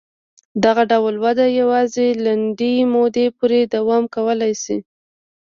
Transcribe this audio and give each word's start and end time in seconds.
دغه 0.63 0.83
ډول 0.91 1.15
وده 1.25 1.45
یوازې 1.61 2.07
لنډې 2.25 2.73
مودې 2.93 3.27
پورې 3.37 3.59
دوام 3.75 4.03
کولای 4.15 4.53
شي. 4.63 4.77